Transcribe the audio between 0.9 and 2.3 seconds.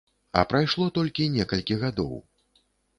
толькі некалькі гадоў.